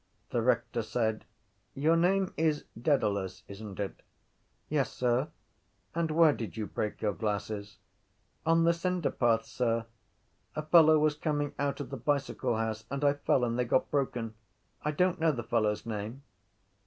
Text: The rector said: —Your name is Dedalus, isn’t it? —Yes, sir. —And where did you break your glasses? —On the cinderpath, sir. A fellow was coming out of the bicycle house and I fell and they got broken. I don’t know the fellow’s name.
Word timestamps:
The 0.31 0.41
rector 0.41 0.81
said: 0.81 1.25
—Your 1.75 1.95
name 1.95 2.33
is 2.35 2.65
Dedalus, 2.75 3.43
isn’t 3.47 3.79
it? 3.79 4.01
—Yes, 4.67 4.91
sir. 4.91 5.27
—And 5.93 6.09
where 6.09 6.33
did 6.33 6.57
you 6.57 6.65
break 6.65 7.03
your 7.03 7.13
glasses? 7.13 7.77
—On 8.43 8.63
the 8.63 8.73
cinderpath, 8.73 9.43
sir. 9.45 9.85
A 10.55 10.63
fellow 10.63 10.97
was 10.97 11.13
coming 11.13 11.53
out 11.59 11.79
of 11.79 11.91
the 11.91 11.97
bicycle 11.97 12.57
house 12.57 12.83
and 12.89 13.03
I 13.05 13.13
fell 13.13 13.43
and 13.45 13.59
they 13.59 13.65
got 13.65 13.91
broken. 13.91 14.33
I 14.81 14.89
don’t 14.89 15.19
know 15.19 15.31
the 15.33 15.43
fellow’s 15.43 15.85
name. 15.85 16.23